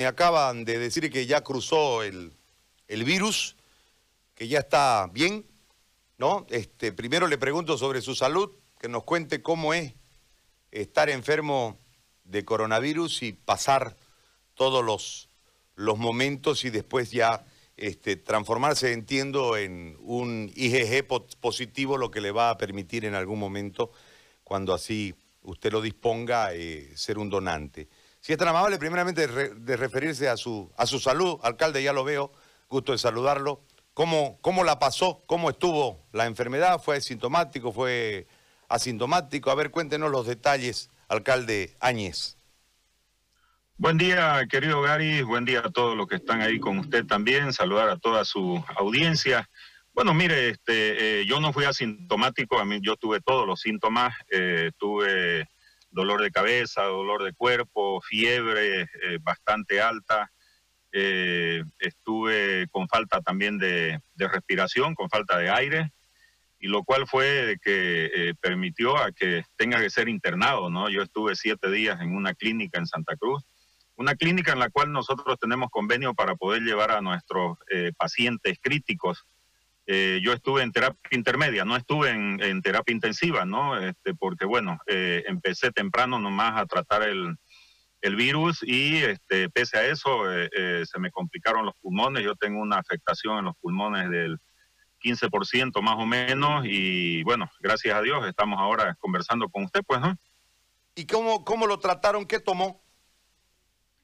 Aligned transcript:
Me 0.00 0.06
acaban 0.06 0.64
de 0.64 0.78
decir 0.78 1.10
que 1.10 1.26
ya 1.26 1.42
cruzó 1.42 2.02
el, 2.02 2.32
el 2.88 3.04
virus, 3.04 3.54
que 4.34 4.48
ya 4.48 4.60
está 4.60 5.10
bien, 5.12 5.44
¿no? 6.16 6.46
Este, 6.48 6.90
primero 6.90 7.26
le 7.26 7.36
pregunto 7.36 7.76
sobre 7.76 8.00
su 8.00 8.14
salud, 8.14 8.50
que 8.80 8.88
nos 8.88 9.04
cuente 9.04 9.42
cómo 9.42 9.74
es 9.74 9.92
estar 10.70 11.10
enfermo 11.10 11.76
de 12.24 12.46
coronavirus 12.46 13.24
y 13.24 13.34
pasar 13.34 13.94
todos 14.54 14.82
los, 14.82 15.28
los 15.74 15.98
momentos 15.98 16.64
y 16.64 16.70
después 16.70 17.10
ya 17.10 17.44
este, 17.76 18.16
transformarse, 18.16 18.94
entiendo, 18.94 19.58
en 19.58 19.98
un 20.00 20.50
IgG 20.54 21.06
positivo, 21.42 21.98
lo 21.98 22.10
que 22.10 22.22
le 22.22 22.30
va 22.30 22.48
a 22.48 22.56
permitir 22.56 23.04
en 23.04 23.14
algún 23.14 23.38
momento, 23.38 23.92
cuando 24.44 24.72
así 24.72 25.14
usted 25.42 25.70
lo 25.70 25.82
disponga, 25.82 26.54
eh, 26.54 26.90
ser 26.96 27.18
un 27.18 27.28
donante. 27.28 27.86
Si 28.20 28.32
es 28.32 28.38
tan 28.38 28.48
amable, 28.48 28.78
primeramente 28.78 29.26
de, 29.26 29.76
referirse 29.76 30.28
a 30.28 30.36
su, 30.36 30.70
a 30.76 30.86
su 30.86 31.00
salud, 31.00 31.38
alcalde, 31.42 31.82
ya 31.82 31.92
lo 31.92 32.04
veo, 32.04 32.32
gusto 32.68 32.92
de 32.92 32.98
saludarlo. 32.98 33.62
¿Cómo, 33.94 34.38
¿Cómo 34.42 34.62
la 34.62 34.78
pasó? 34.78 35.22
¿Cómo 35.26 35.50
estuvo 35.50 36.06
la 36.12 36.26
enfermedad? 36.26 36.80
¿Fue 36.82 37.00
sintomático? 37.00 37.72
¿Fue 37.72 38.26
asintomático? 38.68 39.50
A 39.50 39.54
ver, 39.54 39.70
cuéntenos 39.70 40.10
los 40.10 40.26
detalles, 40.26 40.90
alcalde 41.08 41.76
Áñez. 41.80 42.36
Buen 43.78 43.96
día, 43.96 44.46
querido 44.50 44.82
Gary. 44.82 45.22
Buen 45.22 45.46
día 45.46 45.60
a 45.60 45.70
todos 45.70 45.96
los 45.96 46.06
que 46.06 46.16
están 46.16 46.42
ahí 46.42 46.60
con 46.60 46.78
usted 46.78 47.06
también. 47.06 47.54
Saludar 47.54 47.88
a 47.88 47.96
toda 47.96 48.26
su 48.26 48.62
audiencia. 48.76 49.48
Bueno, 49.94 50.12
mire, 50.12 50.50
este, 50.50 51.22
eh, 51.22 51.26
yo 51.26 51.40
no 51.40 51.54
fui 51.54 51.64
asintomático. 51.64 52.58
A 52.58 52.66
mí 52.66 52.80
yo 52.82 52.96
tuve 52.96 53.22
todos 53.22 53.46
los 53.46 53.60
síntomas. 53.60 54.14
Eh, 54.30 54.72
tuve 54.76 55.48
dolor 55.90 56.22
de 56.22 56.30
cabeza, 56.30 56.82
dolor 56.84 57.22
de 57.22 57.32
cuerpo, 57.32 58.00
fiebre 58.00 58.82
eh, 58.82 59.18
bastante 59.20 59.80
alta. 59.80 60.30
estuve 60.92 62.66
con 62.72 62.88
falta 62.88 63.20
también 63.20 63.58
de, 63.58 64.00
de, 64.14 64.28
respiración, 64.28 64.94
con 64.94 65.08
falta 65.08 65.38
de 65.38 65.48
aire, 65.48 65.92
y 66.58 66.66
lo 66.66 66.82
cual 66.82 67.06
fue 67.06 67.58
que 67.62 68.34
permitió 68.40 68.96
a 68.96 69.12
que 69.12 69.44
tenga 69.56 69.80
que 69.80 69.90
ser 69.90 70.08
internado, 70.08 70.68
¿no? 70.68 70.90
Yo 70.90 71.02
estuve 71.02 71.36
siete 71.36 71.70
días 71.70 72.00
en 72.00 72.16
una 72.16 72.34
clínica 72.34 72.78
en 72.78 72.86
Santa 72.86 73.16
Cruz 73.16 73.44
una 74.00 74.14
clínica 74.14 74.52
en 74.52 74.58
la 74.58 74.70
cual 74.70 74.90
nosotros 74.92 75.38
tenemos 75.38 75.68
convenio 75.70 76.14
para 76.14 76.34
poder 76.34 76.62
llevar 76.62 76.90
a 76.90 77.02
nuestros 77.02 77.58
eh, 77.70 77.92
pacientes 77.98 78.58
críticos. 78.58 79.26
Eh, 79.92 80.20
yo 80.22 80.32
estuve 80.32 80.62
en 80.62 80.70
terapia 80.70 81.00
intermedia, 81.10 81.64
no 81.64 81.74
estuve 81.74 82.10
en, 82.10 82.62
terapia 82.62 82.94
intensiva, 82.94 83.44
¿no? 83.44 83.76
Este, 83.76 84.14
porque, 84.14 84.44
bueno, 84.44 84.78
eh, 84.86 85.24
empecé 85.26 85.72
temprano 85.72 86.20
nomás 86.20 86.60
a 86.60 86.66
tratar 86.66 87.02
el, 87.02 87.36
virus 88.16 88.62
y 88.62 88.98
este, 88.98 89.50
pese 89.50 89.78
a 89.78 89.86
eso 89.86 90.22
se 90.84 90.98
me 91.00 91.10
complicaron 91.10 91.66
los 91.66 91.74
pulmones. 91.82 92.22
Yo 92.22 92.36
tengo 92.36 92.60
una 92.60 92.78
afectación 92.78 93.38
en 93.38 93.46
los 93.46 93.56
pulmones 93.56 94.08
del 94.10 94.38
15% 95.02 95.82
más 95.82 95.96
o 95.98 96.06
menos 96.06 96.64
y, 96.66 97.24
bueno, 97.24 97.50
gracias 97.58 97.96
a 97.96 98.02
Dios 98.02 98.24
estamos 98.28 98.60
ahora 98.60 98.94
conversando 99.00 99.48
con 99.48 99.64
usted, 99.64 99.80
pues, 99.84 100.00
¿no? 100.00 100.16
¿Y 100.94 101.06
cómo, 101.06 101.44
cómo 101.44 101.66
lo 101.66 101.80
trataron? 101.80 102.26
¿Qué 102.26 102.38
tomó? 102.38 102.80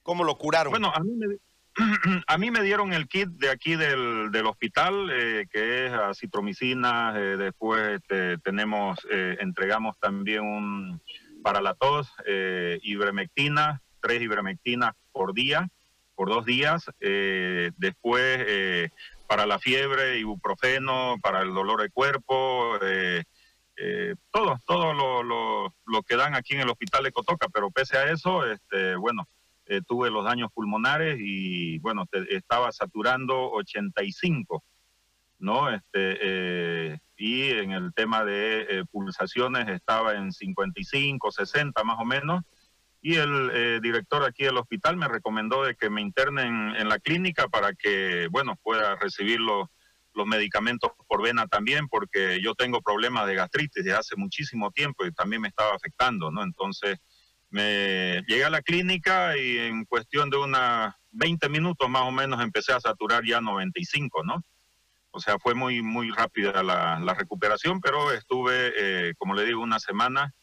¿Cómo 0.02 0.24
lo 0.24 0.36
curaron? 0.36 0.72
Bueno, 0.72 0.92
a 0.94 1.00
mí 1.00 1.12
me, 1.14 1.36
a 2.26 2.38
mí 2.38 2.50
me 2.50 2.62
dieron 2.62 2.92
el 2.92 3.06
kit 3.06 3.28
de 3.28 3.50
aquí 3.50 3.76
del, 3.76 4.30
del 4.30 4.46
hospital, 4.46 5.10
eh, 5.12 5.46
que 5.50 5.86
es 5.86 5.92
acitromicina, 5.92 7.14
eh, 7.16 7.36
después 7.36 8.00
este, 8.00 8.38
tenemos, 8.38 8.98
eh, 9.10 9.36
entregamos 9.40 9.98
también 9.98 10.42
un, 10.42 11.02
para 11.42 11.60
la 11.60 11.74
tos, 11.74 12.10
ivermectina, 12.82 13.82
tres 14.00 14.22
ivermectinas 14.22 14.94
por 15.12 15.34
día, 15.34 15.68
por 16.14 16.28
dos 16.28 16.46
días, 16.46 16.86
después 16.98 18.90
para 19.28 19.46
la 19.46 19.58
fiebre, 19.58 20.18
ibuprofeno, 20.18 21.16
para 21.22 21.42
el 21.42 21.52
dolor 21.52 21.82
de 21.82 21.90
cuerpo, 21.90 22.78
todo, 24.32 24.58
todo 24.66 24.92
lo, 24.94 25.22
lo, 25.22 25.74
lo, 25.84 26.02
que 26.02 26.16
dan 26.16 26.34
aquí 26.34 26.54
en 26.54 26.62
el 26.62 26.70
hospital 26.70 27.04
de 27.04 27.12
Cotoca, 27.12 27.48
pero 27.52 27.70
pese 27.70 27.98
a 27.98 28.10
eso, 28.10 28.44
este, 28.50 28.96
bueno, 28.96 29.28
eh, 29.66 29.80
tuve 29.86 30.10
los 30.10 30.24
daños 30.24 30.50
pulmonares 30.54 31.18
y 31.20 31.78
bueno, 31.80 32.04
estaba 32.28 32.70
saturando 32.70 33.50
85, 33.50 34.62
¿no? 35.40 35.70
Este, 35.70 36.18
eh, 36.20 36.98
y 37.16 37.50
en 37.50 37.72
el 37.72 37.92
tema 37.92 38.24
de 38.24 38.60
eh, 38.62 38.84
pulsaciones 38.90 39.68
estaba 39.68 40.14
en 40.14 40.32
55, 40.32 41.32
60 41.32 41.84
más 41.84 41.96
o 41.98 42.04
menos. 42.04 42.44
Y 43.02 43.14
el 43.16 43.80
director 43.82 44.24
aquí 44.24 44.44
del 44.44 44.56
hospital 44.56 44.96
me 44.96 45.06
recomendó 45.06 45.62
de 45.62 45.76
que 45.76 45.90
me 45.90 46.02
internen 46.02 46.74
en 46.74 46.88
la 46.88 46.98
clínica 46.98 47.46
para 47.46 47.72
que, 47.72 48.26
bueno, 48.32 48.56
pueda 48.64 48.96
recibir 48.96 49.38
los, 49.38 49.68
los 50.16 50.26
medicamentos 50.26 50.90
por 51.06 51.22
vena 51.22 51.46
también, 51.46 51.86
porque 51.86 52.40
yo 52.42 52.54
tengo 52.54 52.80
problemas 52.80 53.28
de 53.28 53.36
gastritis 53.36 53.84
de 53.84 53.92
hace 53.92 54.16
muchísimo 54.16 54.72
tiempo 54.72 55.06
y 55.06 55.12
también 55.12 55.42
me 55.42 55.48
estaba 55.48 55.74
afectando, 55.74 56.32
¿no? 56.32 56.42
Entonces, 56.42 56.98
me 57.50 58.22
llegué 58.26 58.44
a 58.44 58.50
la 58.50 58.62
clínica 58.62 59.36
y 59.36 59.58
en 59.58 59.84
cuestión 59.84 60.30
de 60.30 60.36
unas 60.36 60.94
20 61.12 61.48
minutos 61.48 61.88
más 61.88 62.02
o 62.02 62.12
menos 62.12 62.42
empecé 62.42 62.72
a 62.72 62.80
saturar 62.80 63.24
ya 63.24 63.40
95, 63.40 64.22
¿no? 64.24 64.42
O 65.10 65.20
sea, 65.20 65.38
fue 65.38 65.54
muy, 65.54 65.80
muy 65.80 66.10
rápida 66.10 66.62
la, 66.62 67.14
recuperación, 67.14 67.80
pero 67.80 68.12
estuve, 68.12 68.72
eh, 68.76 69.14
como 69.16 69.34
le 69.34 69.46
digo, 69.46 69.62
una 69.62 69.80
semana 69.80 70.34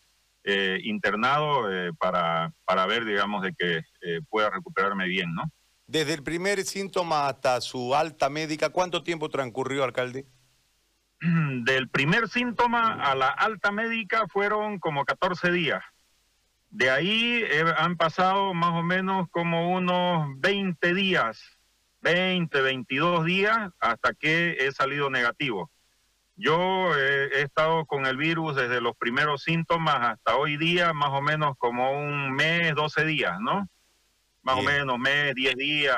eh, 0.43 0.79
internado 0.83 1.71
eh, 1.71 1.91
para, 1.99 2.51
para 2.65 2.87
ver, 2.87 3.05
digamos, 3.05 3.43
de 3.43 3.53
que 3.53 3.81
pueda 4.29 4.49
recuperarme 4.49 5.07
bien, 5.07 5.33
¿no? 5.33 5.43
Desde 5.85 6.13
el 6.13 6.23
primer 6.23 6.63
síntoma 6.63 7.27
hasta 7.27 7.61
su 7.61 7.93
alta 7.93 8.29
médica, 8.29 8.69
¿cuánto 8.69 9.03
tiempo 9.03 9.29
transcurrió, 9.29 9.83
alcalde? 9.83 10.25
Del 11.21 11.87
primer 11.89 12.27
síntoma 12.29 12.93
a 12.93 13.13
la 13.13 13.27
alta 13.27 13.71
médica 13.71 14.25
fueron 14.27 14.79
como 14.79 15.05
14 15.05 15.51
días. 15.51 15.83
De 16.73 16.89
ahí 16.89 17.43
eh, 17.43 17.63
han 17.77 17.97
pasado 17.97 18.55
más 18.55 18.71
o 18.71 18.81
menos 18.81 19.29
como 19.29 19.73
unos 19.73 20.27
20 20.39 20.95
días, 20.95 21.39
20, 22.01 22.61
22 22.61 23.25
días 23.25 23.69
hasta 23.79 24.15
que 24.15 24.57
he 24.59 24.71
salido 24.71 25.11
negativo. 25.11 25.69
Yo 26.35 26.97
eh, 26.97 27.29
he 27.31 27.41
estado 27.43 27.85
con 27.85 28.07
el 28.07 28.17
virus 28.17 28.55
desde 28.55 28.81
los 28.81 28.97
primeros 28.97 29.43
síntomas 29.43 29.99
hasta 30.01 30.35
hoy 30.35 30.57
día, 30.57 30.93
más 30.93 31.11
o 31.11 31.21
menos 31.21 31.55
como 31.59 31.91
un 31.91 32.33
mes, 32.33 32.73
12 32.73 33.05
días, 33.05 33.39
¿no? 33.39 33.69
Más 34.41 34.57
o 34.57 34.63
menos, 34.63 34.97
mes, 34.97 35.35
10 35.35 35.55
días, 35.55 35.97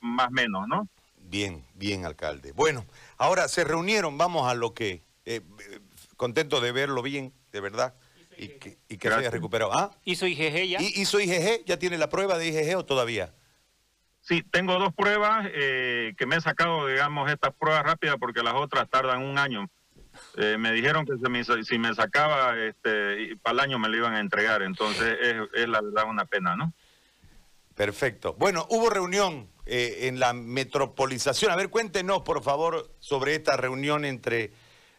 más 0.00 0.28
o 0.28 0.30
menos, 0.30 0.68
¿no? 0.68 0.88
Bien, 1.22 1.64
bien, 1.72 2.04
alcalde. 2.04 2.52
Bueno, 2.52 2.84
ahora 3.16 3.48
se 3.48 3.64
reunieron, 3.64 4.18
vamos 4.18 4.46
a 4.46 4.52
lo 4.52 4.74
que... 4.74 5.02
Eh, 5.24 5.40
contento 6.18 6.60
de 6.60 6.70
verlo 6.70 7.00
bien, 7.00 7.32
de 7.50 7.60
verdad 7.60 7.94
y 8.42 8.48
que, 8.58 8.78
y 8.88 8.96
que 8.98 9.08
se 9.08 9.14
haya 9.14 9.30
recuperado. 9.30 9.72
¿Ah? 9.72 9.90
¿Hizo 10.04 10.26
IgG 10.26 10.68
ya? 10.68 10.78
¿Hizo 10.80 11.20
IgG? 11.20 11.64
¿Ya 11.64 11.78
tiene 11.78 11.98
la 11.98 12.08
prueba 12.08 12.38
de 12.38 12.48
IgG 12.48 12.76
o 12.76 12.84
todavía? 12.84 13.34
Sí, 14.20 14.42
tengo 14.42 14.78
dos 14.78 14.94
pruebas 14.94 15.48
eh, 15.52 16.14
que 16.16 16.26
me 16.26 16.36
he 16.36 16.40
sacado, 16.40 16.86
digamos, 16.86 17.30
estas 17.30 17.54
pruebas 17.54 17.82
rápidas 17.82 18.16
porque 18.20 18.42
las 18.42 18.54
otras 18.54 18.88
tardan 18.88 19.22
un 19.22 19.38
año. 19.38 19.68
Eh, 20.36 20.56
me 20.58 20.72
dijeron 20.72 21.06
que 21.06 21.14
si 21.64 21.78
me 21.78 21.94
sacaba 21.94 22.56
este, 22.58 23.36
para 23.42 23.54
el 23.54 23.60
año 23.60 23.78
me 23.78 23.88
lo 23.88 23.96
iban 23.96 24.14
a 24.14 24.20
entregar, 24.20 24.62
entonces 24.62 25.16
es, 25.54 25.68
la 25.68 25.80
verdad 25.80 26.04
una 26.08 26.24
pena, 26.26 26.54
¿no? 26.54 26.72
Perfecto. 27.74 28.34
Bueno, 28.34 28.66
hubo 28.68 28.90
reunión 28.90 29.48
eh, 29.64 30.00
en 30.02 30.20
la 30.20 30.34
metropolización. 30.34 31.50
A 31.50 31.56
ver, 31.56 31.70
cuéntenos, 31.70 32.22
por 32.22 32.42
favor, 32.42 32.94
sobre 33.00 33.34
esta 33.34 33.56
reunión 33.56 34.04
entre 34.04 34.52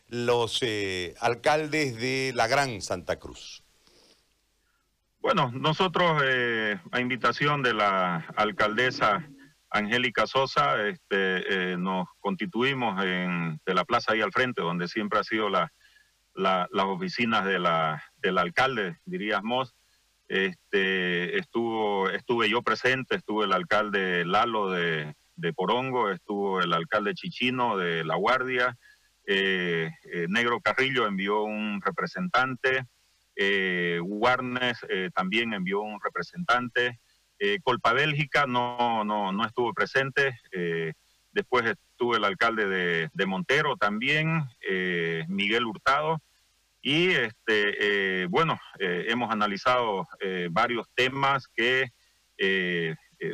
los 0.07 0.59
eh, 0.61 1.15
alcaldes 1.19 1.97
de 1.97 2.31
la 2.35 2.47
Gran 2.47 2.81
Santa 2.81 3.17
Cruz? 3.17 3.63
Bueno, 5.19 5.51
nosotros, 5.53 6.21
eh, 6.25 6.77
a 6.91 6.99
invitación 6.99 7.63
de 7.63 7.73
la 7.73 8.17
alcaldesa 8.35 9.25
Angélica 9.69 10.27
Sosa, 10.27 10.85
este, 10.87 11.71
eh, 11.71 11.77
nos 11.77 12.07
constituimos 12.19 13.03
en, 13.03 13.59
de 13.65 13.73
la 13.73 13.85
plaza 13.85 14.13
ahí 14.13 14.21
al 14.21 14.33
frente, 14.33 14.61
donde 14.61 14.87
siempre 14.87 15.19
ha 15.19 15.23
sido 15.23 15.49
la, 15.49 15.71
las 16.35 16.85
oficinas 16.85 17.45
de 17.45 17.57
la, 17.59 18.03
del 18.17 18.37
alcalde, 18.37 18.97
diríamos. 19.05 19.73
Este, 20.27 21.37
estuvo, 21.37 22.09
estuve 22.09 22.49
yo 22.49 22.61
presente, 22.61 23.15
estuvo 23.15 23.43
el 23.43 23.53
alcalde 23.53 24.25
Lalo 24.25 24.71
de, 24.71 25.15
de 25.35 25.53
Porongo, 25.53 26.09
estuvo 26.09 26.61
el 26.61 26.73
alcalde 26.73 27.13
Chichino 27.13 27.77
de 27.77 28.03
La 28.03 28.15
Guardia, 28.15 28.77
eh, 29.25 29.89
eh, 30.11 30.25
Negro 30.29 30.59
Carrillo 30.59 31.07
envió 31.07 31.43
un 31.43 31.81
representante, 31.81 32.85
eh, 33.35 33.99
Warnes 34.01 34.77
también 35.13 35.53
envió 35.53 35.81
un 35.81 35.99
representante, 36.03 36.99
Colpa 37.63 37.91
Bélgica 37.91 38.45
no, 38.47 39.03
no, 39.03 39.33
no 39.33 39.45
estuvo 39.45 39.73
presente, 39.73 40.39
después 41.31 41.65
estuvo 41.65 42.15
el 42.15 42.23
alcalde 42.23 42.67
de, 42.67 43.09
de 43.11 43.25
Montero 43.25 43.75
también, 43.75 44.43
Miguel 45.27 45.65
Hurtado, 45.65 46.21
y 46.81 47.09
este, 47.09 48.27
bueno, 48.27 48.57
hemos 48.79 49.29
analizado 49.29 50.07
varios 50.51 50.87
temas 50.95 51.49
que 51.49 51.89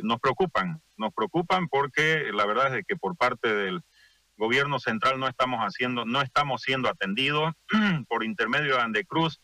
nos 0.02 0.18
preocupan, 0.18 0.82
nos 0.96 1.14
preocupan 1.14 1.68
porque 1.68 2.32
la 2.32 2.46
verdad 2.46 2.78
es 2.78 2.84
que 2.88 2.96
por 2.96 3.16
parte 3.16 3.54
del 3.54 3.80
gobierno 4.40 4.80
central 4.80 5.20
no 5.20 5.28
estamos 5.28 5.60
haciendo, 5.60 6.04
no 6.04 6.22
estamos 6.22 6.62
siendo 6.62 6.88
atendidos 6.88 7.52
por 8.08 8.24
intermedio 8.24 8.76
de 8.76 8.82
Andecruz 8.82 9.40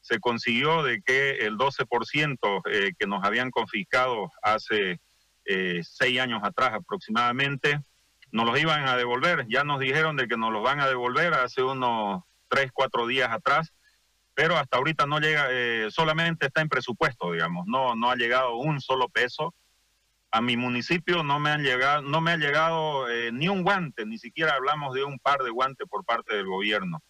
se 0.00 0.20
consiguió 0.20 0.82
de 0.82 1.02
que 1.02 1.32
el 1.46 1.58
12% 1.58 2.62
eh, 2.70 2.92
que 2.98 3.06
nos 3.06 3.22
habían 3.24 3.50
confiscado 3.50 4.30
hace 4.42 5.00
eh, 5.44 5.82
seis 5.82 6.18
años 6.18 6.40
atrás 6.42 6.72
aproximadamente, 6.72 7.80
nos 8.32 8.46
los 8.46 8.58
iban 8.58 8.88
a 8.88 8.96
devolver. 8.96 9.46
Ya 9.48 9.64
nos 9.64 9.80
dijeron 9.80 10.16
de 10.16 10.26
que 10.26 10.36
nos 10.36 10.52
los 10.52 10.62
van 10.62 10.80
a 10.80 10.88
devolver 10.88 11.34
hace 11.34 11.62
unos 11.62 12.22
tres, 12.48 12.70
cuatro 12.72 13.06
días 13.06 13.30
atrás, 13.30 13.74
pero 14.34 14.56
hasta 14.56 14.78
ahorita 14.78 15.06
no 15.06 15.20
llega, 15.20 15.48
eh, 15.50 15.88
solamente 15.90 16.46
está 16.46 16.62
en 16.62 16.68
presupuesto, 16.68 17.32
digamos, 17.32 17.66
no, 17.66 17.94
no 17.94 18.10
ha 18.10 18.16
llegado 18.16 18.56
un 18.56 18.80
solo 18.80 19.08
peso. 19.08 19.54
A 20.30 20.40
mi 20.40 20.56
municipio 20.56 21.22
no 21.22 21.38
me 21.38 21.50
han 21.50 21.62
llegado, 21.62 22.02
no 22.02 22.20
me 22.20 22.32
ha 22.32 22.36
llegado 22.36 23.06
ni 23.32 23.48
un 23.48 23.62
guante, 23.62 24.04
ni 24.04 24.18
siquiera 24.18 24.54
hablamos 24.54 24.94
de 24.94 25.04
un 25.04 25.18
par 25.18 25.40
de 25.40 25.50
guantes 25.50 25.88
por 25.88 26.04
parte 26.04 26.36
del 26.36 26.46
gobierno. 26.46 27.02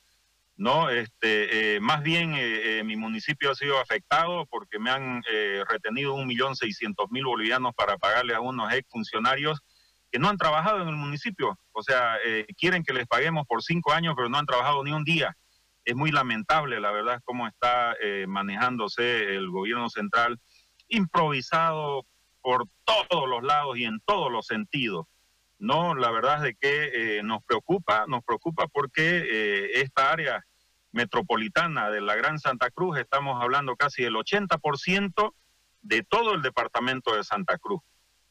¿no? 0.58 0.90
Este, 0.90 1.76
eh, 1.76 1.80
más 1.80 2.02
bien 2.02 2.34
eh, 2.34 2.80
eh, 2.80 2.84
mi 2.84 2.96
municipio 2.96 3.52
ha 3.52 3.54
sido 3.54 3.78
afectado 3.80 4.44
porque 4.46 4.80
me 4.80 4.90
han 4.90 5.22
retenido 5.68 6.14
un 6.14 6.26
millón 6.26 6.56
seiscientos 6.56 7.10
mil 7.10 7.24
bolivianos 7.24 7.72
para 7.74 7.96
pagarle 7.96 8.34
a 8.34 8.40
unos 8.40 8.72
exfuncionarios 8.72 9.60
que 10.10 10.18
no 10.18 10.28
han 10.28 10.36
trabajado 10.36 10.82
en 10.82 10.88
el 10.88 10.96
municipio. 10.96 11.58
O 11.72 11.82
sea, 11.82 12.16
quieren 12.56 12.82
que 12.82 12.92
les 12.92 13.06
paguemos 13.06 13.46
por 13.46 13.62
cinco 13.62 13.92
años, 13.92 14.14
pero 14.16 14.28
no 14.28 14.38
han 14.38 14.46
trabajado 14.46 14.82
ni 14.82 14.90
un 14.90 15.04
día. 15.04 15.36
Es 15.84 15.94
muy 15.94 16.10
lamentable, 16.10 16.80
la 16.80 16.90
verdad, 16.90 17.20
cómo 17.24 17.46
está 17.46 17.94
manejándose 18.26 19.34
el 19.36 19.50
gobierno 19.50 19.90
central, 19.90 20.40
improvisado 20.88 22.06
por 22.48 22.64
todos 22.86 23.28
los 23.28 23.42
lados 23.42 23.76
y 23.76 23.84
en 23.84 24.00
todos 24.06 24.32
los 24.32 24.46
sentidos. 24.46 25.04
No, 25.58 25.94
la 25.94 26.10
verdad 26.10 26.46
es 26.46 26.56
que 26.58 27.20
nos 27.22 27.44
preocupa, 27.44 28.06
nos 28.06 28.24
preocupa 28.24 28.68
porque 28.68 29.70
esta 29.74 30.10
área 30.10 30.42
metropolitana 30.92 31.90
de 31.90 32.00
la 32.00 32.16
Gran 32.16 32.38
Santa 32.38 32.70
Cruz, 32.70 32.96
estamos 32.96 33.42
hablando 33.42 33.76
casi 33.76 34.02
del 34.02 34.14
80% 34.14 35.34
de 35.82 36.02
todo 36.02 36.34
el 36.34 36.40
departamento 36.40 37.14
de 37.14 37.22
Santa 37.22 37.58
Cruz. 37.58 37.82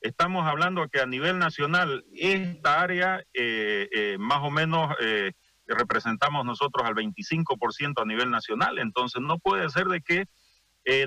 Estamos 0.02 0.48
hablando 0.48 0.88
que 0.90 1.00
a 1.00 1.06
nivel 1.06 1.38
nacional 1.38 2.04
esta 2.14 2.82
área 2.82 3.24
eh, 3.36 3.88
eh, 3.92 4.18
más 4.20 4.40
o 4.42 4.50
menos 4.50 4.96
eh, 5.00 5.34
representamos 5.68 6.44
nosotros 6.44 6.88
al 6.88 6.96
25% 6.96 8.02
a 8.02 8.06
nivel 8.06 8.32
nacional, 8.32 8.80
entonces 8.80 9.22
no 9.22 9.38
puede 9.38 9.70
ser 9.70 9.86
de 9.86 10.02
que 10.02 10.26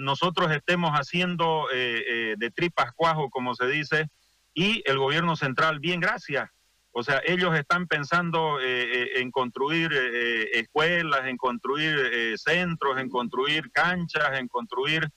nosotros 0.00 0.50
estemos 0.52 0.90
haciendo 0.92 1.66
de 1.72 2.52
tripas 2.54 2.92
cuajo, 2.94 3.30
como 3.30 3.54
se 3.54 3.66
dice, 3.66 4.08
y 4.52 4.82
el 4.84 4.98
gobierno 4.98 5.36
central, 5.36 5.80
bien, 5.80 6.00
gracias, 6.00 6.50
o 6.92 7.02
sea, 7.02 7.22
ellos 7.24 7.56
están 7.56 7.86
pensando 7.86 8.60
eh, 8.60 8.64
eh, 8.64 9.20
en 9.20 9.30
construir 9.30 9.92
eh, 9.92 10.58
escuelas, 10.58 11.26
en 11.26 11.36
construir 11.36 12.36
centros, 12.36 12.98
en 12.98 13.08
construir 13.08 13.70
canchas, 13.70 14.38
en 14.38 14.48
construir 14.48 15.08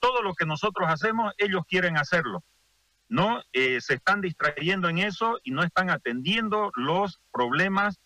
todo 0.00 0.22
lo 0.22 0.34
que 0.34 0.46
nosotros 0.46 0.88
hacemos, 0.88 1.32
ellos 1.38 1.62
quieren 1.68 1.96
hacerlo. 1.96 2.42
No 3.08 3.40
se 3.52 3.94
están 3.94 4.20
distrayendo 4.20 4.88
en 4.88 4.98
eso 4.98 5.38
y 5.44 5.52
no 5.52 5.62
están 5.62 5.90
atendiendo 5.90 6.72
los 6.74 7.20
problemas 7.32 8.00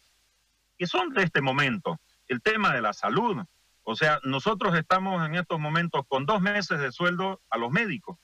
que 0.77 0.87
son 0.87 1.15
de 1.15 1.23
este 1.23 1.41
momento. 1.41 1.99
El 2.29 2.43
tema 2.43 2.75
de 2.75 2.83
la 2.83 2.93
salud. 2.93 3.39
O 3.83 3.97
sea, 3.97 4.21
nosotros 4.25 4.77
estamos 4.77 5.27
en 5.27 5.35
estos 5.35 5.59
momentos 5.59 6.03
con 6.09 6.27
dos 6.27 6.41
meses 6.41 6.79
de 6.79 6.93
sueldo 6.93 7.41
a 7.51 7.59
los 7.59 7.71
médicos. 7.71 8.19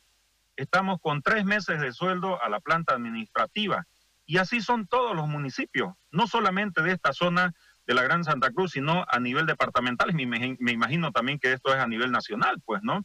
Estamos 0.56 1.00
con 1.00 1.23
tres 1.23 1.44
meses 1.44 1.81
de 1.81 1.93
sueldo 1.93 2.43
a 2.43 2.49
la 2.49 2.61
planta 2.61 2.94
administrativa 2.94 3.87
y 4.26 4.38
así 4.38 4.61
son 4.61 4.87
todos 4.87 5.14
los 5.14 5.29
municipios, 5.29 5.94
no 6.11 6.26
solamente 6.26 6.82
de 6.82 6.93
esta 6.93 7.12
zona 7.12 7.55
de 7.87 7.94
la 7.94 8.03
Gran 8.03 8.25
Santa 8.25 8.50
Cruz, 8.50 8.73
sino 8.73 9.06
a 9.08 9.20
nivel 9.20 9.47
departamental. 9.47 10.12
Me, 10.12 10.73
imagino 10.73 11.12
también 11.12 11.38
que 11.38 11.53
esto 11.53 11.73
es 11.73 11.81
a 11.81 11.87
nivel 11.87 12.11
nacional, 12.11 12.61
pues, 12.64 12.82
¿no? 12.82 13.05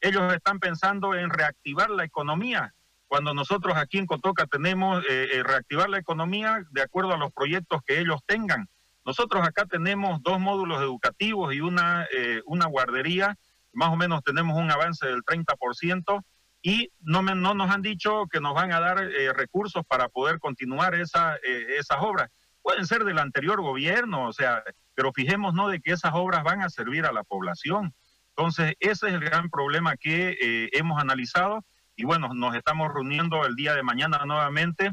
Ellos 0.00 0.32
están 0.32 0.58
pensando 0.58 1.14
en 1.14 1.28
reactivar 1.30 1.90
la 1.90 2.04
economía. 2.04 2.74
Cuando 3.06 3.34
nosotros 3.34 3.76
aquí 3.76 3.98
en 3.98 4.06
Cotoca 4.06 4.46
tenemos 4.46 5.04
eh, 5.04 5.28
eh, 5.34 5.42
reactivar 5.42 5.90
la 5.90 5.98
economía 5.98 6.64
de 6.70 6.82
acuerdo 6.82 7.12
a 7.12 7.18
los 7.18 7.32
proyectos 7.32 7.82
que 7.86 8.00
ellos 8.00 8.20
tengan. 8.26 8.68
Nosotros 9.04 9.46
acá 9.46 9.66
tenemos 9.66 10.22
dos 10.22 10.40
módulos 10.40 10.80
educativos 10.80 11.54
y 11.54 11.60
una, 11.60 12.06
eh, 12.16 12.42
una 12.46 12.66
guardería. 12.66 13.36
Más 13.72 13.90
o 13.90 13.96
menos 13.96 14.22
tenemos 14.22 14.56
un 14.56 14.70
avance 14.70 15.06
del 15.06 15.22
30% 15.22 16.22
y 16.66 16.90
no, 17.00 17.20
no 17.22 17.54
nos 17.54 17.70
han 17.70 17.82
dicho 17.82 18.24
que 18.30 18.40
nos 18.40 18.54
van 18.54 18.72
a 18.72 18.80
dar 18.80 18.98
eh, 18.98 19.32
recursos 19.34 19.84
para 19.86 20.08
poder 20.08 20.38
continuar 20.38 20.94
eh, 20.94 21.02
esas 21.02 21.98
obras. 22.00 22.30
Pueden 22.62 22.86
ser 22.86 23.04
del 23.04 23.18
anterior 23.18 23.60
gobierno, 23.60 24.28
o 24.28 24.32
sea, 24.32 24.62
pero 24.94 25.12
fijémonos 25.12 25.70
de 25.70 25.80
que 25.80 25.92
esas 25.92 26.12
obras 26.14 26.42
van 26.42 26.62
a 26.62 26.70
servir 26.70 27.04
a 27.04 27.12
la 27.12 27.22
población. 27.22 27.94
Entonces, 28.30 28.74
ese 28.80 29.08
es 29.08 29.12
el 29.12 29.20
gran 29.20 29.50
problema 29.50 29.96
que 29.96 30.38
eh, 30.40 30.70
hemos 30.72 30.98
analizado 30.98 31.64
y 31.96 32.04
bueno, 32.04 32.32
nos 32.34 32.56
estamos 32.56 32.92
reuniendo 32.92 33.44
el 33.44 33.54
día 33.54 33.74
de 33.74 33.82
mañana 33.82 34.24
nuevamente. 34.24 34.90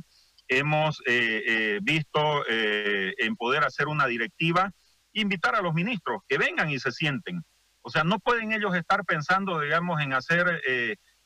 Hemos 0.53 1.01
visto 1.81 2.43
en 2.47 3.35
poder 3.37 3.63
hacer 3.63 3.87
una 3.87 4.05
directiva, 4.05 4.69
invitar 5.13 5.55
a 5.55 5.61
los 5.61 5.73
ministros 5.73 6.23
que 6.27 6.37
vengan 6.37 6.69
y 6.69 6.77
se 6.77 6.91
sienten. 6.91 7.45
O 7.81 7.89
sea, 7.89 8.03
no 8.03 8.19
pueden 8.19 8.51
ellos 8.51 8.75
estar 8.75 9.05
pensando, 9.05 9.61
digamos, 9.61 10.01
en 10.01 10.11
hacer 10.11 10.61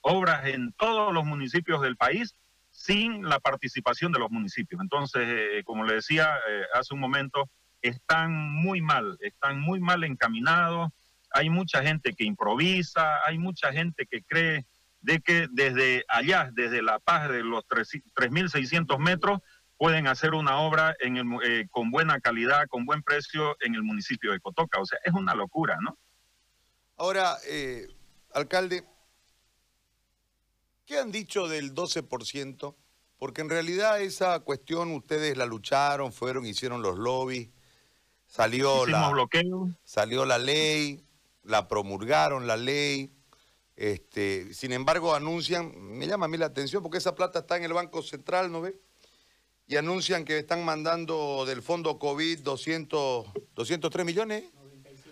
obras 0.02 0.46
en 0.46 0.72
todos 0.74 1.12
los 1.12 1.26
municipios 1.26 1.82
del 1.82 1.98
país 1.98 2.36
sin 2.76 3.28
la 3.28 3.40
participación 3.40 4.12
de 4.12 4.20
los 4.20 4.30
municipios. 4.30 4.82
Entonces, 4.82 5.24
eh, 5.28 5.64
como 5.66 5.86
le 5.86 5.96
decía 5.96 6.38
eh, 6.48 6.64
hace 6.74 6.94
un 6.94 7.00
momento, 7.00 7.50
están 7.82 8.54
muy 8.54 8.82
mal, 8.82 9.18
están 9.22 9.60
muy 9.60 9.80
mal 9.80 10.04
encaminados. 10.04 10.92
Hay 11.32 11.50
mucha 11.50 11.82
gente 11.82 12.14
que 12.14 12.26
improvisa, 12.26 13.26
hay 13.26 13.38
mucha 13.38 13.72
gente 13.72 14.06
que 14.06 14.22
cree 14.24 14.66
de 15.06 15.22
que 15.22 15.48
desde 15.52 16.04
allá, 16.08 16.50
desde 16.54 16.82
La 16.82 17.00
Paz, 17.00 17.30
de 17.30 17.44
los 17.44 17.64
3.600 17.68 18.98
metros, 19.00 19.40
pueden 19.78 20.08
hacer 20.08 20.34
una 20.34 20.58
obra 20.60 20.96
en 21.00 21.18
eh, 21.44 21.68
con 21.70 21.92
buena 21.92 22.20
calidad, 22.20 22.68
con 22.70 22.86
buen 22.86 23.04
precio 23.04 23.56
en 23.60 23.76
el 23.76 23.84
municipio 23.84 24.32
de 24.32 24.40
Cotoca. 24.40 24.80
O 24.80 24.86
sea, 24.86 25.00
es 25.04 25.14
una 25.14 25.36
locura, 25.36 25.78
¿no? 25.82 25.98
Ahora, 26.98 27.38
alcalde, 28.34 28.84
¿Qué 30.86 31.00
han 31.00 31.12
dicho 31.12 31.48
del 31.48 31.74
12%? 31.74 32.76
Porque 33.18 33.42
en 33.42 33.50
realidad 33.50 34.02
esa 34.02 34.40
cuestión 34.42 34.92
ustedes 34.92 35.36
la 35.36 35.48
lucharon, 35.48 36.14
fueron, 36.14 36.46
hicieron 36.46 36.84
los 36.84 36.98
lobbies, 36.98 37.50
salió 38.28 38.86
la, 38.86 39.12
salió 39.84 40.26
la 40.26 40.38
ley, 40.38 41.04
la 41.44 41.68
promulgaron 41.68 42.46
la 42.46 42.56
ley. 42.56 43.15
Este, 43.76 44.54
sin 44.54 44.72
embargo, 44.72 45.14
anuncian, 45.14 45.74
me 45.78 46.08
llama 46.08 46.26
a 46.26 46.30
mí 46.30 46.38
la 46.38 46.46
atención 46.46 46.82
porque 46.82 46.98
esa 46.98 47.16
plata 47.16 47.40
está 47.40 47.58
en 47.58 47.64
el 47.64 47.74
Banco 47.74 48.02
Central, 48.02 48.52
¿no 48.52 48.62
ve? 48.62 48.80
Y 49.68 49.76
anuncian 49.76 50.26
que 50.26 50.38
están 50.38 50.64
mandando 50.64 51.46
del 51.46 51.62
fondo 51.62 52.00
COVID 52.00 52.40
200, 52.40 53.28
203 53.56 54.06
millones. 54.06 54.44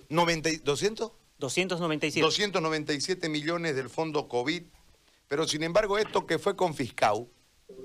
90, 0.10 0.50
¿200? 0.50 1.12
297. 1.40 2.22
297 2.22 3.30
millones 3.30 3.76
del 3.76 3.90
fondo 3.90 4.28
COVID 4.28 4.64
pero 5.34 5.48
sin 5.48 5.64
embargo, 5.64 5.98
esto 5.98 6.28
que 6.28 6.38
fue 6.38 6.56
confiscado, 6.56 7.28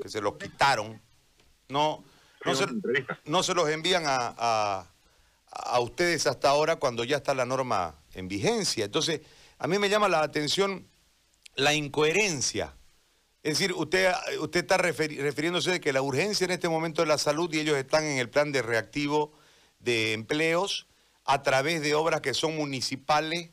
que 0.02 0.11
se 0.11 0.20
los 0.20 0.37
quitaron, 0.37 1.00
no, 1.70 2.04
no, 3.25 3.42
se, 3.42 3.54
los 3.54 3.70
envían 3.70 4.04
a, 4.06 4.87
ustedes 5.80 6.26
hasta 6.26 6.50
ahora 6.50 6.76
cuando 6.76 7.04
ya 7.04 7.16
está 7.16 7.32
la 7.32 7.47
norma 7.47 7.94
en 8.12 8.28
vigencia. 8.28 8.85
Entonces, 8.85 9.23
a 9.59 9.67
mí 9.67 9.79
me 9.79 9.88
llama 9.88 10.09
la 10.09 10.23
atención 10.23 10.88
la 11.55 11.75
incoherencia. 11.75 12.77
Es 13.43 13.59
decir, 13.59 13.73
usted, 13.73 14.12
usted 14.41 14.61
está 14.61 14.77
refiriéndose 14.79 15.71
de 15.71 15.81
que 15.81 15.93
la 15.93 16.03
urgencia 16.03 16.45
en 16.45 16.50
este 16.50 16.69
momento 16.69 17.03
es 17.03 17.09
la 17.09 17.19
salud 17.19 17.53
y 17.53 17.61
ellos 17.61 17.77
están 17.77 18.05
en 18.05 18.19
el 18.19 18.29
plan 18.29 18.53
de 18.53 18.62
reactivo 18.62 19.33
de 19.81 20.12
empleos 20.12 20.87
a 21.25 21.43
través 21.43 21.83
de 21.83 21.95
obras 21.95 22.21
que 22.21 22.35
son 22.35 22.57
municipales 22.57 23.50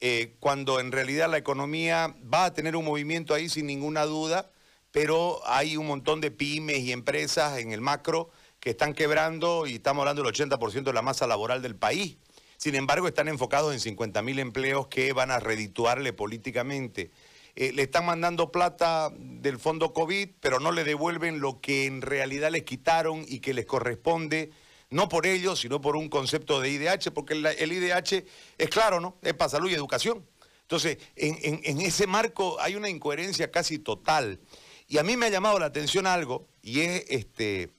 eh, 0.00 0.36
cuando 0.40 0.80
en 0.80 0.92
realidad 0.92 1.30
la 1.30 1.36
economía 1.36 2.14
va 2.32 2.46
a 2.46 2.54
tener 2.54 2.76
un 2.76 2.84
movimiento 2.84 3.34
ahí 3.34 3.48
sin 3.48 3.66
ninguna 3.66 4.04
duda, 4.04 4.50
pero 4.90 5.40
hay 5.44 5.76
un 5.76 5.86
montón 5.86 6.20
de 6.20 6.30
pymes 6.30 6.78
y 6.78 6.92
empresas 6.92 7.58
en 7.58 7.72
el 7.72 7.82
macro 7.82 8.30
que 8.60 8.70
están 8.70 8.94
quebrando 8.94 9.66
y 9.66 9.74
estamos 9.74 10.02
hablando 10.02 10.22
del 10.22 10.32
80% 10.32 10.84
de 10.84 10.92
la 10.92 11.02
masa 11.02 11.26
laboral 11.26 11.60
del 11.62 11.76
país. 11.76 12.16
Sin 12.60 12.74
embargo, 12.74 13.08
están 13.08 13.28
enfocados 13.28 13.72
en 13.72 13.96
50.000 13.96 14.38
empleos 14.38 14.86
que 14.88 15.14
van 15.14 15.30
a 15.30 15.40
redituarle 15.40 16.12
políticamente. 16.12 17.10
Eh, 17.56 17.72
le 17.72 17.84
están 17.84 18.04
mandando 18.04 18.52
plata 18.52 19.10
del 19.16 19.58
fondo 19.58 19.94
COVID, 19.94 20.28
pero 20.40 20.60
no 20.60 20.70
le 20.70 20.84
devuelven 20.84 21.40
lo 21.40 21.62
que 21.62 21.86
en 21.86 22.02
realidad 22.02 22.50
les 22.50 22.64
quitaron 22.64 23.24
y 23.26 23.40
que 23.40 23.54
les 23.54 23.64
corresponde 23.64 24.50
no 24.90 25.08
por 25.08 25.26
ellos, 25.26 25.60
sino 25.60 25.80
por 25.80 25.96
un 25.96 26.10
concepto 26.10 26.60
de 26.60 26.68
IDH, 26.68 27.12
porque 27.14 27.32
el 27.32 27.72
IDH 27.72 28.26
es 28.58 28.68
claro, 28.68 29.00
¿no? 29.00 29.16
Es 29.22 29.32
para 29.32 29.48
salud 29.48 29.70
y 29.70 29.74
educación. 29.74 30.26
Entonces, 30.60 30.98
en, 31.16 31.80
ese 31.80 32.06
marco 32.06 32.60
hay 32.60 32.74
una 32.74 32.90
incoherencia 32.90 33.50
casi 33.50 33.78
total. 33.78 34.38
Y 34.86 34.98
a 34.98 35.02
mí 35.02 35.16
me 35.16 35.26
ha 35.26 35.30
llamado 35.30 35.58
la 35.58 35.66
atención 35.66 36.06
algo, 36.06 36.46
y 36.60 36.80
es 36.80 37.06
este, 37.08 37.70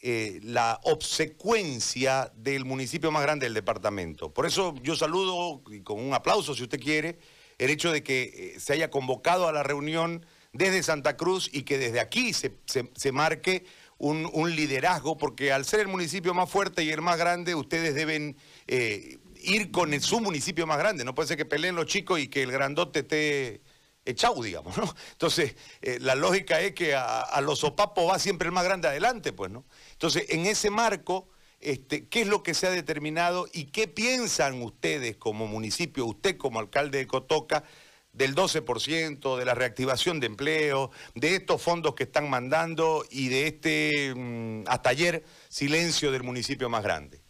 eh, 0.00 0.38
la 0.44 0.78
obsecuencia 0.84 2.32
del 2.36 2.64
municipio 2.64 3.10
más 3.10 3.22
grande 3.22 3.46
del 3.46 3.54
departamento. 3.54 4.32
Por 4.32 4.46
eso 4.46 4.74
yo 4.82 4.94
saludo, 4.94 5.62
y 5.72 5.80
con 5.80 5.98
un 5.98 6.14
aplauso 6.14 6.54
si 6.54 6.62
usted 6.62 6.80
quiere, 6.80 7.18
el 7.58 7.70
hecho 7.70 7.90
de 7.90 8.04
que 8.04 8.54
eh, 8.54 8.60
se 8.60 8.74
haya 8.74 8.90
convocado 8.90 9.48
a 9.48 9.52
la 9.52 9.64
reunión 9.64 10.24
desde 10.52 10.84
Santa 10.84 11.16
Cruz 11.16 11.50
y 11.52 11.62
que 11.62 11.78
desde 11.78 11.98
aquí 11.98 12.32
se, 12.32 13.12
marque 13.12 13.64
un, 13.98 14.54
liderazgo, 14.54 15.18
porque 15.18 15.50
al 15.52 15.64
ser 15.64 15.80
el 15.80 15.88
municipio 15.88 16.32
más 16.32 16.48
fuerte 16.48 16.84
y 16.84 16.90
el 16.90 17.02
más 17.02 17.18
grande, 17.18 17.56
ustedes 17.56 17.96
deben 17.96 18.36
eh, 18.68 19.18
ir 19.42 19.72
con 19.72 19.92
el, 19.94 20.00
su 20.00 20.20
municipio 20.20 20.66
más 20.66 20.78
grande. 20.78 21.04
No 21.04 21.14
puede 21.14 21.26
ser 21.26 21.36
que 21.36 21.44
peleen 21.44 21.74
los 21.74 21.86
chicos 21.86 22.20
y 22.20 22.28
que 22.28 22.44
el 22.44 22.52
grandote 22.52 23.00
esté 23.00 23.62
echado, 24.08 24.42
digamos, 24.42 24.76
¿no? 24.76 24.92
Entonces, 25.12 25.56
eh, 25.82 25.98
la 26.00 26.14
lógica 26.14 26.60
es 26.60 26.74
que 26.74 26.94
a, 26.94 27.40
los 27.42 27.64
opapos 27.64 28.10
va 28.10 28.18
siempre 28.18 28.46
el 28.46 28.52
más 28.52 28.64
grande 28.64 28.88
adelante, 28.88 29.32
pues, 29.32 29.50
¿no? 29.50 29.64
Entonces, 29.92 30.26
en 30.30 30.46
ese 30.46 30.70
marco, 30.70 31.28
este, 31.60 32.08
¿qué 32.08 32.22
es 32.22 32.28
lo 32.28 32.42
que 32.42 32.54
se 32.54 32.66
ha 32.66 32.70
determinado 32.70 33.46
y 33.52 33.66
qué 33.66 33.88
piensan 33.88 34.62
ustedes 34.62 35.16
como 35.16 35.46
municipio, 35.46 36.06
usted 36.06 36.36
como 36.36 36.60
alcalde 36.60 36.98
de 36.98 37.06
Cotoca, 37.06 37.64
del 38.12 38.34
12%, 38.34 39.36
de 39.36 39.44
la 39.44 39.54
reactivación 39.54 40.18
de 40.18 40.26
empleo, 40.26 40.90
de 41.14 41.36
estos 41.36 41.62
fondos 41.62 41.94
que 41.94 42.04
están 42.04 42.28
mandando 42.28 43.04
y 43.10 43.28
de 43.28 43.46
este, 43.46 44.14
mm, 44.14 44.64
hasta 44.66 44.90
ayer, 44.90 45.24
silencio 45.48 46.10
del 46.10 46.24
municipio 46.24 46.68
más 46.68 46.82
grande? 46.82 47.22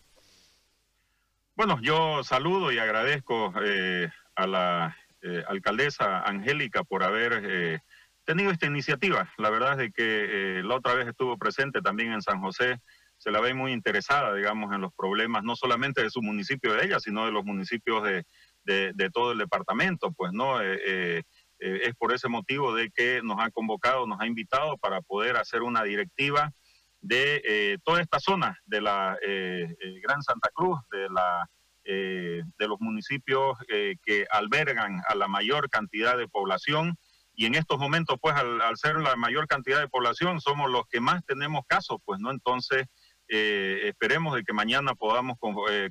Bueno, 1.55 1.79
yo 1.83 2.23
saludo 2.23 2.71
y 2.71 2.79
agradezco 2.79 3.53
eh, 3.65 4.09
a 4.37 4.47
la 4.47 4.97
eh, 5.23 5.43
alcaldesa 5.49 6.21
Angélica 6.21 6.85
por 6.85 7.03
haber 7.03 7.43
eh, 7.45 7.81
tenido 8.25 8.51
esta 8.51 8.67
iniciativa. 8.67 9.33
La 9.39 9.51
verdad 9.51 9.73
es 9.73 9.79
de 9.79 9.91
que 9.93 10.63
la 10.65 10.77
otra 10.77 10.95
vez 10.95 11.09
estuvo 11.09 11.37
presente 11.39 11.81
también 11.81 12.13
en 12.13 12.23
San 12.23 12.41
José, 12.41 12.79
se 13.17 13.31
la 13.31 13.41
ve 13.41 13.53
muy 13.53 13.73
interesada, 13.73 14.35
digamos, 14.35 14.73
en 14.73 14.81
los 14.81 14.93
problemas, 14.95 15.43
no 15.43 15.57
solamente 15.57 16.03
de 16.03 16.11
su 16.11 16.23
municipio 16.23 16.75
de 16.75 16.85
ella, 16.85 17.01
sino 17.01 17.25
de 17.25 17.33
los 17.33 17.45
municipios 17.45 18.05
de, 18.05 18.25
de, 18.65 19.11
todo 19.11 19.33
el 19.33 19.39
departamento, 19.39 20.13
pues, 20.13 20.33
¿no? 20.33 20.61
es 20.61 21.95
por 21.99 22.13
ese 22.13 22.29
motivo 22.29 22.73
de 22.75 22.91
que 22.95 23.21
nos 23.25 23.39
ha 23.41 23.51
convocado, 23.51 24.07
nos 24.07 24.21
ha 24.21 24.27
invitado 24.27 24.77
para 24.77 25.01
poder 25.01 25.37
hacer 25.37 25.63
una 25.63 25.83
directiva 25.83 26.53
de 27.01 27.43
eh, 27.45 27.79
toda 27.85 28.01
esta 28.01 28.19
zona 28.19 28.59
de 28.67 28.81
la 28.81 29.17
eh, 29.23 29.77
eh, 29.81 30.01
Gran 30.03 30.23
Santa 30.23 30.51
Cruz, 30.53 30.79
de, 30.91 31.09
la, 31.11 31.49
de 31.89 32.69
los 32.69 32.81
municipios 32.81 33.57
que 33.67 34.27
albergan 34.31 35.01
a 35.09 35.15
la 35.15 35.27
mayor 35.27 35.71
cantidad 35.71 36.19
de 36.19 36.29
población. 36.29 36.99
Y 37.35 37.47
en 37.47 37.55
estos 37.55 37.79
momentos, 37.79 38.17
pues 38.21 38.35
al, 38.35 38.61
ser 38.77 38.97
la 38.97 39.17
mayor 39.17 39.47
cantidad 39.47 39.81
de 39.81 39.89
población, 39.89 40.41
somos 40.41 40.71
los 40.71 40.83
que 40.91 41.01
más 41.01 41.25
tenemos 41.25 41.63
casos, 41.67 41.99
pues, 42.05 42.21
¿no? 42.21 42.31
Entonces, 42.31 42.85
esperemos 43.27 44.35
de 44.35 44.43
que 44.43 44.53
mañana 44.53 44.95
podamos 44.95 45.39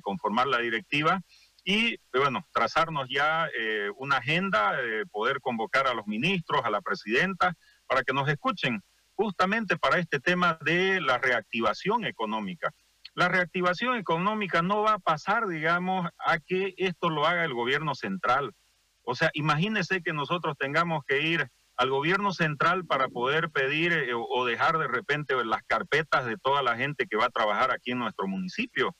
conformar 0.02 0.46
la 0.46 0.58
directiva 0.58 1.20
y, 1.64 1.96
bueno, 2.12 2.46
trazarnos 2.52 3.08
ya 3.10 3.48
una 3.96 4.18
agenda, 4.18 4.78
poder 5.10 5.40
convocar 5.40 5.88
a 5.88 5.94
los 5.94 6.06
ministros, 6.06 6.64
a 6.64 6.70
la 6.70 6.80
presidenta, 6.80 7.54
para 7.86 8.02
que 8.02 8.12
nos 8.12 8.28
escuchen 8.28 8.82
justamente 9.14 9.76
para 9.76 9.98
este 9.98 10.20
tema 10.20 10.58
de 10.64 11.00
la 11.00 11.18
reactivación 11.18 12.04
económica. 12.04 12.72
La 13.18 13.26
reactivación 13.26 13.96
económica 13.96 14.62
no 14.62 14.82
va 14.82 14.92
a 14.92 14.98
pasar, 15.00 15.48
digamos, 15.48 16.08
a 16.24 16.38
que 16.38 16.74
esto 16.76 17.10
lo 17.10 17.26
haga 17.26 17.44
el 17.44 17.52
gobierno 17.52 17.96
central. 17.96 18.54
O 19.02 19.16
sea, 19.16 19.30
imagínese 19.34 20.02
que 20.02 20.12
nosotros 20.12 20.56
tengamos 20.56 21.02
que 21.04 21.20
ir 21.22 21.50
al 21.76 21.90
gobierno 21.90 22.32
central 22.32 22.86
para 22.86 23.08
poder 23.08 23.50
pedir 23.50 23.92
eh, 23.92 24.12
o 24.14 24.44
dejar 24.44 24.78
de 24.78 24.86
repente 24.86 25.34
las 25.44 25.64
carpetas 25.64 26.26
de 26.26 26.36
toda 26.36 26.62
la 26.62 26.76
gente 26.76 27.08
que 27.10 27.16
va 27.16 27.24
a 27.24 27.30
trabajar 27.30 27.72
aquí 27.72 27.90
en 27.90 27.98
nuestro 27.98 28.28
municipio. 28.28 28.94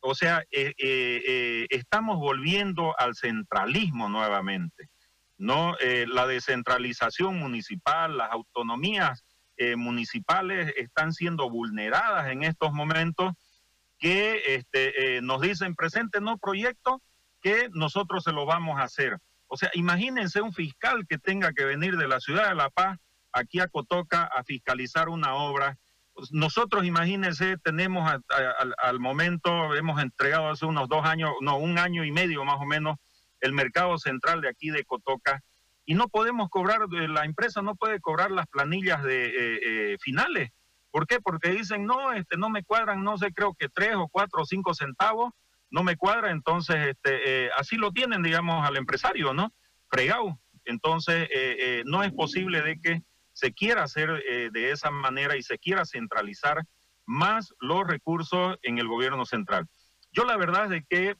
O 0.00 0.14
sea, 0.14 0.42
eh, 0.50 0.72
eh, 0.78 1.66
estamos 1.68 2.16
volviendo 2.20 2.98
al 2.98 3.14
centralismo 3.16 4.08
nuevamente. 4.08 4.88
No, 5.36 5.76
la 6.06 6.26
descentralización 6.26 7.38
municipal, 7.38 8.16
las 8.16 8.30
autonomías 8.30 9.24
municipales 9.76 10.72
están 10.76 11.12
siendo 11.12 11.50
vulneradas 11.50 12.30
en 12.30 12.44
estos 12.44 12.72
momentos 12.72 13.34
que 14.02 14.56
este, 14.56 15.16
eh, 15.16 15.22
nos 15.22 15.40
dicen 15.40 15.76
no 16.20 16.36
proyecto 16.36 17.00
que 17.40 17.68
nosotros 17.72 18.24
se 18.24 18.32
lo 18.32 18.44
vamos 18.44 18.80
a 18.80 18.82
hacer. 18.82 19.16
O 19.46 19.56
sea, 19.56 19.70
imagínense 19.74 20.40
un 20.40 20.52
fiscal 20.52 21.06
que 21.08 21.18
tenga 21.18 21.52
que 21.52 21.64
venir 21.64 21.96
de 21.96 22.08
la 22.08 22.18
ciudad 22.18 22.48
de 22.48 22.56
La 22.56 22.68
Paz 22.68 22.98
aquí 23.32 23.60
a 23.60 23.68
Cotoca 23.68 24.24
a 24.24 24.42
fiscalizar 24.42 25.08
una 25.08 25.34
obra. 25.36 25.78
Pues 26.14 26.32
nosotros, 26.32 26.84
imagínense, 26.84 27.56
tenemos 27.62 28.12
al 28.78 28.98
momento, 28.98 29.72
hemos 29.76 30.02
entregado 30.02 30.48
hace 30.48 30.66
unos 30.66 30.88
dos 30.88 31.06
años, 31.06 31.30
no, 31.40 31.56
un 31.58 31.78
año 31.78 32.04
y 32.04 32.10
medio 32.10 32.44
más 32.44 32.56
o 32.60 32.66
menos, 32.66 32.96
el 33.40 33.52
mercado 33.52 33.98
central 33.98 34.40
de 34.40 34.48
aquí 34.48 34.70
de 34.70 34.84
Cotoca 34.84 35.40
y 35.84 35.94
no 35.94 36.08
podemos 36.08 36.50
cobrar, 36.50 36.80
eh, 36.92 37.06
la 37.06 37.24
empresa 37.24 37.62
no 37.62 37.76
puede 37.76 38.00
cobrar 38.00 38.32
las 38.32 38.48
planillas 38.48 39.04
de 39.04 39.92
eh, 39.92 39.96
finales. 40.00 40.50
¿Por 40.92 41.08
qué? 41.08 41.20
Porque 41.20 41.50
dicen, 41.50 41.84
no, 41.86 42.12
este, 42.12 42.36
no 42.36 42.48
me 42.50 42.62
cuadran, 42.62 43.02
no 43.02 43.18
sé, 43.18 43.32
creo 43.32 43.54
que 43.54 43.68
tres 43.68 43.96
o 43.96 44.06
cuatro 44.08 44.42
o 44.42 44.44
cinco 44.44 44.74
centavos, 44.74 45.32
no 45.70 45.82
me 45.82 45.96
cuadra, 45.96 46.30
entonces 46.30 46.76
este, 46.86 47.50
así 47.58 47.76
lo 47.76 47.90
tienen, 47.90 48.22
digamos, 48.22 48.64
al 48.64 48.76
empresario, 48.76 49.32
¿no? 49.32 49.52
Fregado. 49.88 50.38
Entonces, 50.64 51.28
no 51.86 52.04
es 52.04 52.12
posible 52.12 52.62
de 52.62 52.78
que 52.78 53.02
se 53.32 53.52
quiera 53.52 53.82
hacer 53.82 54.22
de 54.52 54.70
esa 54.70 54.90
manera 54.92 55.36
y 55.36 55.42
se 55.42 55.58
quiera 55.58 55.84
centralizar 55.84 56.62
más 57.04 57.52
los 57.58 57.84
recursos 57.84 58.58
en 58.62 58.78
el 58.78 58.86
gobierno 58.86 59.24
central. 59.24 59.66
Yo 60.12 60.24
la 60.24 60.36
verdad 60.36 60.72
es 60.72 60.84
que 60.88 61.16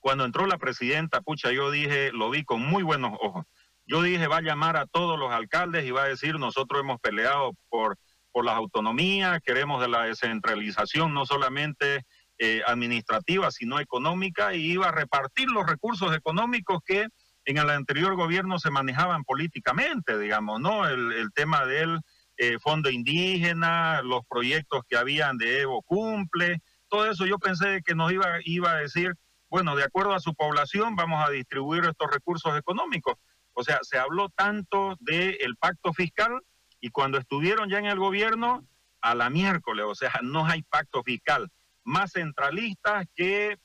cuando 0.00 0.24
entró 0.24 0.46
la 0.46 0.58
presidenta, 0.58 1.20
pucha, 1.20 1.52
yo 1.52 1.70
dije, 1.70 2.10
lo 2.10 2.30
vi 2.30 2.42
con 2.42 2.62
muy 2.62 2.82
buenos 2.82 3.12
ojos 3.20 3.44
yo 3.86 4.02
dije, 4.02 4.26
va 4.26 4.38
a 4.38 4.42
llamar 4.42 4.76
a 4.76 4.86
todos 4.86 5.18
los 5.18 5.30
alcaldes 5.32 5.84
y 5.84 5.90
va 5.90 6.04
a 6.04 6.08
decir, 6.08 6.38
nosotros 6.38 6.80
hemos 6.80 7.00
peleado 7.00 7.52
por, 7.68 7.98
por 8.34 8.44
las 8.44 8.56
autonomías, 8.56 9.40
queremos 9.44 9.80
de 9.80 9.86
la 9.86 10.02
descentralización, 10.02 11.14
no 11.14 11.24
solamente 11.24 12.04
eh, 12.38 12.62
administrativa, 12.66 13.52
sino 13.52 13.78
económica, 13.78 14.54
y 14.54 14.72
iba 14.72 14.88
a 14.88 14.92
repartir 14.92 15.48
los 15.48 15.64
recursos 15.64 16.14
económicos 16.16 16.80
que 16.84 17.06
en 17.44 17.58
el 17.58 17.70
anterior 17.70 18.16
gobierno 18.16 18.58
se 18.58 18.72
manejaban 18.72 19.22
políticamente, 19.22 20.18
digamos, 20.18 20.60
¿no? 20.60 20.88
El, 20.88 21.30
tema 21.32 21.64
del 21.64 22.00
eh, 22.36 22.58
fondo 22.58 22.90
indígena, 22.90 24.02
los 24.02 24.22
proyectos 24.28 24.82
que 24.88 24.96
habían 24.96 25.38
de 25.38 25.60
Evo 25.60 25.82
Cumple, 25.82 26.60
todo 26.88 27.08
eso 27.08 27.26
yo 27.26 27.38
pensé 27.38 27.82
que 27.86 27.94
nos 27.94 28.10
iba, 28.10 28.26
iba 28.44 28.72
a 28.72 28.78
decir, 28.78 29.14
bueno, 29.48 29.76
de 29.76 29.84
acuerdo 29.84 30.12
a 30.12 30.18
su 30.18 30.34
población 30.34 30.96
vamos 30.96 31.24
a 31.24 31.30
distribuir 31.30 31.84
estos 31.84 32.10
recursos 32.10 32.58
económicos 32.58 33.14
o 33.54 33.62
sea, 33.62 33.78
se 33.82 33.98
habló 33.98 34.28
tanto 34.30 34.96
del 35.00 35.56
pacto 35.58 35.92
fiscal 35.92 36.40
y 36.84 36.90
cuando 36.90 37.16
estuvieron 37.16 37.70
ya 37.70 37.78
en 37.78 37.86
el 37.86 37.98
gobierno, 37.98 38.62
a 39.00 39.14
la 39.14 39.30
miércoles, 39.30 39.86
o 39.88 39.94
sea, 39.94 40.20
no 40.22 40.44
hay 40.44 40.60
pacto 40.64 41.02
fiscal. 41.02 41.50
Más 41.82 42.12
centralistas 42.12 43.06
que 43.16 43.56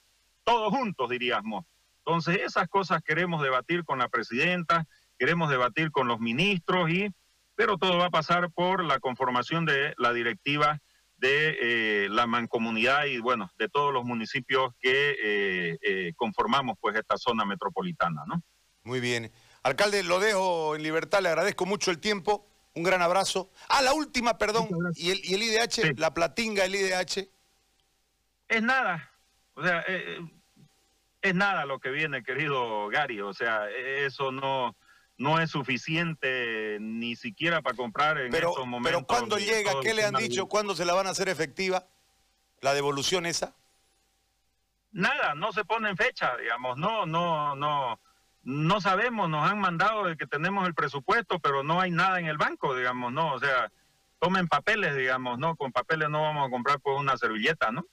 todos 0.45 0.73
juntos, 0.73 1.09
diríamos. 1.09 1.65
Entonces, 1.97 2.39
esas 2.45 2.69
cosas 2.69 3.03
queremos 3.03 3.43
debatir 3.43 3.83
con 3.83 3.99
la 3.99 4.07
presidenta, 4.07 4.87
queremos 5.17 5.49
debatir 5.49 5.91
con 5.91 6.07
los 6.07 6.21
ministros, 6.21 6.89
y, 6.91 7.09
pero 7.55 7.77
todo 7.77 7.97
va 7.97 8.05
a 8.05 8.09
pasar 8.09 8.51
por 8.51 8.85
la 8.85 8.99
conformación 8.99 9.65
de 9.65 9.93
la 9.97 10.13
directiva 10.13 10.79
de 11.17 11.57
eh, 11.59 12.07
la 12.09 12.25
mancomunidad 12.25 13.03
y, 13.03 13.19
bueno, 13.19 13.51
de 13.59 13.67
todos 13.67 13.91
los 13.93 14.05
municipios 14.05 14.73
que 14.79 15.17
eh, 15.21 15.77
eh, 15.81 16.13
conformamos 16.15 16.77
pues 16.79 16.95
esta 16.95 17.17
zona 17.17 17.43
metropolitana, 17.43 18.23
¿no? 18.25 18.41
Muy 18.83 19.01
bien. 19.01 19.29
Alcalde, 19.61 20.03
lo 20.03 20.21
dejo 20.21 20.77
en 20.77 20.83
libertad, 20.83 21.21
le 21.21 21.27
agradezco 21.27 21.65
mucho 21.65 21.91
el 21.91 21.99
tiempo. 21.99 22.48
Un 22.73 22.83
gran 22.83 23.01
abrazo. 23.01 23.51
Ah, 23.67 23.81
la 23.81 23.93
última, 23.93 24.37
perdón. 24.37 24.69
¿Y 24.95 25.11
el, 25.11 25.43
IDH? 25.43 25.97
¿La 25.97 26.13
platinga, 26.13 26.65
el 26.65 26.75
IDH? 26.75 27.29
Es 28.47 28.61
nada. 28.61 29.11
O 29.55 29.63
sea, 29.63 29.79
eh, 29.81 30.17
eh, 30.17 30.19
es 31.21 31.35
nada 31.35 31.65
lo 31.65 31.79
que 31.79 31.89
viene, 31.89 32.23
querido 32.23 32.87
Gary. 32.89 33.21
O 33.21 33.33
sea, 33.33 33.69
e, 33.69 34.05
eso 34.05 34.31
no, 34.31 34.75
no 35.17 35.39
es 35.39 35.51
suficiente 35.51 36.77
ni 36.79 37.15
siquiera 37.15 37.61
para 37.61 37.75
comprar 37.75 38.17
en 38.19 38.33
estos 38.33 38.65
momentos. 38.65 38.91
Pero 38.91 39.05
¿cuándo 39.05 39.37
llega? 39.37 39.73
¿Qué 39.81 39.93
le 39.93 40.05
han 40.05 40.15
dicho? 40.15 40.47
¿Cuándo 40.47 40.75
se 40.75 40.85
la 40.85 40.93
van 40.93 41.07
a 41.07 41.11
hacer 41.11 41.27
efectiva? 41.27 41.87
¿La 42.61 42.73
devolución 42.73 43.25
esa? 43.25 43.55
Nada, 44.91 45.35
no 45.35 45.51
se 45.51 45.65
pone 45.65 45.89
en 45.89 45.97
fecha, 45.97 46.35
digamos. 46.37 46.77
No, 46.77 47.05
no, 47.05 47.55
no 47.55 47.99
no 48.43 48.81
sabemos, 48.81 49.29
nos 49.29 49.49
han 49.49 49.59
mandado 49.59 50.05
de 50.05 50.17
que 50.17 50.25
tenemos 50.25 50.67
el 50.67 50.73
presupuesto, 50.73 51.39
pero 51.39 51.63
no 51.63 51.81
hay 51.81 51.91
nada 51.91 52.19
en 52.19 52.25
el 52.25 52.37
banco, 52.37 52.75
digamos, 52.75 53.11
¿no? 53.11 53.33
O 53.33 53.39
sea, 53.39 53.71
tomen 54.19 54.47
papeles, 54.47 54.95
digamos, 54.95 55.39
¿no? 55.39 55.55
Con 55.55 55.71
papeles 55.71 56.09
no 56.09 56.21
vamos 56.21 56.47
a 56.47 56.51
comprar 56.51 56.79
pues 56.79 56.97
una 56.97 57.17
servilleta, 57.17 57.71
¿no? 57.71 57.85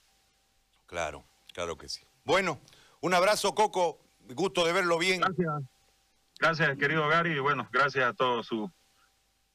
Claro, 0.87 1.25
claro 1.53 1.77
que 1.77 1.89
sí. 1.89 2.05
Bueno, 2.25 2.61
un 3.01 3.15
abrazo, 3.15 3.55
Coco. 3.55 3.99
Gusto 4.29 4.65
de 4.65 4.73
verlo 4.73 4.99
bien. 4.99 5.21
Gracias. 5.21 5.63
Gracias, 6.39 6.77
querido 6.79 7.09
Gary, 7.09 7.33
y 7.33 7.39
bueno, 7.39 7.69
gracias 7.73 8.05
a 8.05 8.13
todos 8.13 8.47
sus 8.47 8.69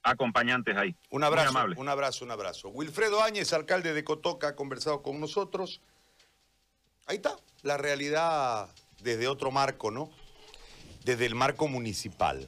acompañantes 0.04 0.76
ahí. 0.76 0.96
Un 1.10 1.24
abrazo, 1.24 1.60
un 1.78 1.90
abrazo, 1.90 2.26
un 2.26 2.32
abrazo. 2.32 2.70
Wilfredo 2.70 3.22
Áñez, 3.22 3.54
alcalde 3.54 3.94
de 3.94 4.04
Cotoca, 4.04 4.50
ha 4.50 4.56
conversado 4.56 5.04
con 5.04 5.20
nosotros. 5.20 5.82
Ahí 7.06 7.18
está, 7.18 7.36
la 7.62 7.78
realidad 7.78 8.70
desde 9.02 9.28
otro 9.28 9.52
marco, 9.52 9.92
¿no? 9.92 10.10
Desde 11.04 11.26
el 11.26 11.36
marco 11.36 11.68
municipal. 11.68 12.48